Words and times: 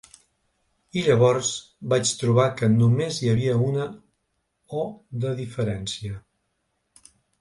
I 1.01 1.01
llavors 1.07 1.49
vaig 1.91 2.13
trobar 2.21 2.45
que 2.61 2.69
només 2.77 3.19
hi 3.21 3.29
havia 3.33 3.59
una 3.67 3.85
o 4.81 4.87
de 5.27 5.35
diferència. 5.43 6.19